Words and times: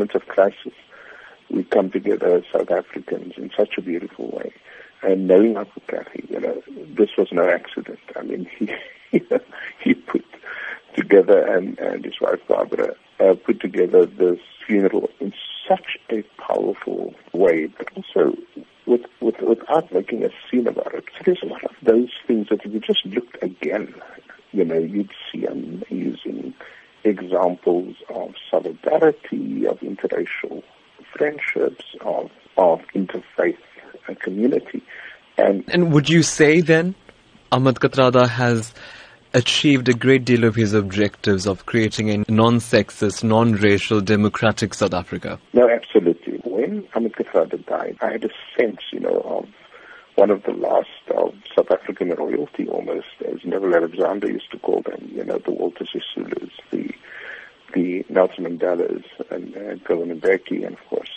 moments 0.00 0.14
of 0.14 0.26
crisis, 0.28 0.72
we 1.50 1.62
come 1.62 1.90
together 1.90 2.36
as 2.36 2.44
South 2.50 2.70
Africans 2.70 3.34
in 3.36 3.50
such 3.54 3.76
a 3.76 3.82
beautiful 3.82 4.30
way. 4.30 4.50
And 5.02 5.28
knowing 5.28 5.58
Uncle 5.58 5.82
Kathy, 5.88 6.26
you 6.30 6.40
know, 6.40 6.62
this 6.96 7.10
was 7.18 7.28
no 7.32 7.46
accident. 7.46 7.98
I 8.16 8.22
mean, 8.22 8.48
he 8.58 8.70
he 9.84 9.94
put 9.94 10.24
together 10.94 11.46
and, 11.46 11.78
and 11.78 12.02
his 12.02 12.18
wife 12.18 12.40
Barbara 12.48 12.94
uh, 13.18 13.34
put 13.34 13.60
together 13.60 14.06
this 14.06 14.40
funeral 14.66 15.10
in 15.20 15.34
such 15.68 15.98
a 16.08 16.22
powerful 16.38 17.14
way, 17.34 17.66
but 17.66 17.88
also 17.94 18.36
with, 18.86 19.02
with, 19.20 19.38
without 19.42 19.92
making 19.92 20.24
a 20.24 20.30
scene 20.50 20.66
about 20.66 20.94
it. 20.94 21.04
So 21.18 21.22
there's 21.26 21.42
a 21.42 21.46
lot 21.46 21.64
of 21.64 21.72
those 21.82 22.10
things 22.26 22.48
that 22.48 22.64
if 22.64 22.72
you 22.72 22.80
just 22.80 23.04
looked 23.04 23.36
again, 23.42 23.94
you 24.52 24.64
know, 24.64 24.78
you'd 24.78 25.12
examples 27.04 27.96
of 28.08 28.34
solidarity, 28.50 29.66
of 29.66 29.80
interracial 29.80 30.62
friendships, 31.16 31.84
of, 32.02 32.30
of 32.56 32.80
interfaith 32.94 33.56
community. 34.16 34.82
And, 35.38 35.64
and 35.68 35.92
would 35.92 36.08
you 36.08 36.22
say 36.22 36.60
then 36.60 36.94
Ahmed 37.52 37.76
Kathrada 37.76 38.28
has 38.28 38.74
achieved 39.32 39.88
a 39.88 39.94
great 39.94 40.24
deal 40.24 40.44
of 40.44 40.54
his 40.54 40.74
objectives 40.74 41.46
of 41.46 41.66
creating 41.66 42.10
a 42.10 42.24
non-sexist, 42.30 43.22
non-racial, 43.22 44.00
democratic 44.00 44.74
South 44.74 44.92
Africa? 44.92 45.38
No, 45.52 45.68
absolutely. 45.68 46.40
When 46.44 46.86
Ahmed 46.94 47.12
Kathrada 47.12 47.64
died, 47.66 47.96
I 48.00 48.12
had 48.12 48.24
a 48.24 48.30
sense, 48.58 48.80
you 48.92 49.00
know, 49.00 49.20
of 49.24 49.48
one 50.20 50.30
of 50.30 50.42
the 50.42 50.52
last 50.52 50.88
of 51.16 51.32
South 51.56 51.70
African 51.70 52.10
royalty 52.10 52.68
almost, 52.68 53.06
as 53.26 53.42
Neville 53.42 53.74
Alexander 53.74 54.30
used 54.30 54.50
to 54.50 54.58
call 54.58 54.82
them, 54.82 55.10
you 55.10 55.24
know, 55.24 55.38
the 55.38 55.50
Walter 55.50 55.86
Sisulus, 55.86 56.50
the 56.70 56.94
the 57.72 58.04
Nelson 58.10 58.44
Mandelas, 58.44 59.06
and, 59.30 59.54
and 59.54 59.82
Govan 59.82 60.20
Mbeki, 60.20 60.66
and 60.66 60.76
of 60.76 60.84
course 60.90 61.14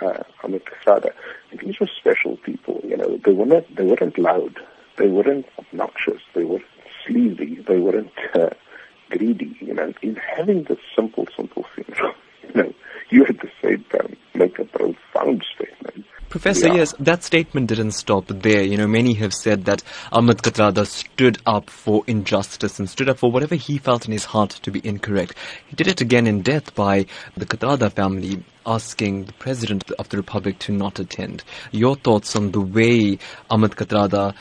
uh, 0.00 0.22
Ahmed. 0.44 0.62
And 0.86 1.60
these 1.60 1.80
were 1.80 1.88
special 1.88 2.36
people, 2.36 2.80
you 2.84 2.96
know. 2.96 3.16
They 3.24 3.32
weren't 3.32 3.74
they 3.74 3.86
weren't 3.86 4.18
loud, 4.18 4.60
they 4.98 5.08
weren't 5.08 5.46
obnoxious, 5.58 6.22
they 6.36 6.44
weren't 6.44 6.70
sleazy, 7.04 7.56
they 7.56 7.80
weren't 7.80 8.12
uh, 8.34 8.50
greedy, 9.10 9.56
you 9.58 9.74
know. 9.74 9.92
In 10.00 10.14
having 10.14 10.62
this 10.62 10.78
simple, 10.94 11.26
simple 11.36 11.66
funeral, 11.74 12.14
you 12.44 12.62
know, 12.62 12.74
you 13.08 13.26
at 13.26 13.40
the 13.40 13.50
same 13.60 13.84
time 13.90 14.16
make 14.32 14.60
a 14.60 14.64
profound 14.64 15.44
statement. 15.56 16.06
Professor, 16.44 16.68
yeah. 16.68 16.74
yes, 16.74 16.94
that 17.00 17.22
statement 17.22 17.68
didn't 17.68 17.92
stop 17.92 18.26
there. 18.26 18.62
You 18.62 18.76
know, 18.76 18.86
many 18.86 19.14
have 19.14 19.32
said 19.32 19.64
that 19.64 19.82
Ahmed 20.12 20.42
Kathrada 20.42 20.86
stood 20.86 21.38
up 21.46 21.70
for 21.70 22.04
injustice 22.06 22.78
and 22.78 22.86
stood 22.86 23.08
up 23.08 23.16
for 23.16 23.30
whatever 23.30 23.54
he 23.54 23.78
felt 23.78 24.04
in 24.04 24.12
his 24.12 24.26
heart 24.26 24.50
to 24.50 24.70
be 24.70 24.86
incorrect. 24.86 25.38
He 25.68 25.74
did 25.74 25.88
it 25.88 26.02
again 26.02 26.26
in 26.26 26.42
death 26.42 26.74
by 26.74 27.06
the 27.34 27.46
Kathrada 27.46 27.90
family 27.90 28.44
asking 28.66 29.24
the 29.24 29.32
President 29.32 29.90
of 29.92 30.10
the 30.10 30.18
Republic 30.18 30.58
to 30.58 30.72
not 30.72 30.98
attend. 30.98 31.44
Your 31.70 31.96
thoughts 31.96 32.36
on 32.36 32.50
the 32.50 32.60
way 32.60 33.18
Ahmed 33.48 33.70
Kathrada 33.70 34.34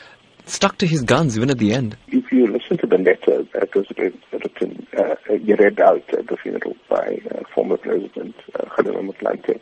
stuck 0.45 0.79
to 0.79 0.85
his 0.85 1.03
guns 1.03 1.38
even 1.38 1.50
at 1.50 1.57
the 1.57 1.72
end? 1.72 1.95
If 2.09 2.29
you 2.33 2.47
listen 2.47 2.79
to 2.79 2.85
the 2.85 2.97
letter 2.97 3.44
that 3.53 3.73
was 3.73 3.88
written, 3.97 4.85
uh, 4.97 5.16
you 5.35 5.56
read 5.56 5.79
out 5.79 6.03
at 6.13 6.27
the 6.27 6.35
funeral 6.35 6.75
by 6.89 7.22
uh, 7.31 7.44
former 7.56 7.77
President 7.77 8.35
uh, 8.59 8.66
Motlanthe, 8.75 9.61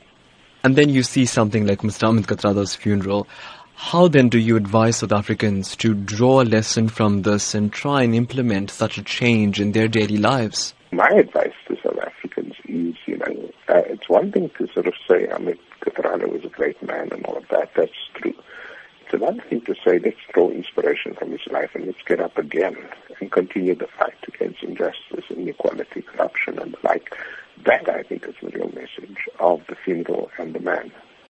And 0.63 0.75
then 0.75 0.89
you 0.89 1.03
see 1.03 1.25
something 1.25 1.65
like 1.65 1.79
Mr. 1.79 2.07
Ahmed 2.07 2.27
Kathrada's 2.27 2.75
funeral. 2.75 3.27
How 3.75 4.07
then 4.07 4.29
do 4.29 4.37
you 4.37 4.57
advise 4.57 4.97
South 4.97 5.11
Africans 5.11 5.75
to 5.77 5.95
draw 5.95 6.41
a 6.41 6.43
lesson 6.43 6.87
from 6.87 7.23
this 7.23 7.55
and 7.55 7.73
try 7.73 8.03
and 8.03 8.13
implement 8.13 8.69
such 8.69 8.99
a 8.99 9.03
change 9.03 9.59
in 9.59 9.71
their 9.71 9.87
daily 9.87 10.17
lives? 10.17 10.75
My 10.91 11.09
advice 11.09 11.53
to 11.67 11.75
South 11.83 11.97
Africans 11.99 12.53
is, 12.65 12.95
you 13.07 13.17
know, 13.17 13.51
uh, 13.69 13.81
it's 13.87 14.07
one 14.07 14.31
thing 14.31 14.51
to 14.59 14.67
sort 14.67 14.85
of 14.85 14.93
say 15.09 15.27
Ahmed 15.29 15.57
Kathrada 15.81 16.31
was 16.31 16.45
a 16.45 16.49
great 16.49 16.81
man 16.83 17.09
and 17.11 17.25
all 17.25 17.37
of 17.37 17.47
that. 17.49 17.71
That's 17.75 17.91
true. 18.13 18.35
It's 19.11 19.21
another 19.21 19.43
thing 19.49 19.59
to 19.65 19.75
say, 19.85 19.99
let's 19.99 20.15
draw 20.31 20.49
inspiration 20.51 21.15
from 21.15 21.31
his 21.31 21.45
life 21.51 21.71
and 21.75 21.85
let's 21.85 22.01
get 22.07 22.21
up 22.21 22.37
again 22.37 22.77
and 23.19 23.29
continue 23.29 23.75
the 23.75 23.87
fight 23.87 24.15
against 24.25 24.63
injustice, 24.63 25.25
inequality, 25.29 26.01
corruption, 26.01 26.57
and 26.57 26.73
the 26.73 26.77
like. 26.87 27.13
That, 27.65 27.89
I 27.89 28.03
think, 28.03 28.25
is 28.25 28.35
the 28.41 28.47
real 28.51 28.71
message 28.71 29.27
of 29.37 29.67
the 29.67 29.75
funeral 29.75 30.31
and 30.37 30.55
the 30.55 30.61
man. 30.61 30.93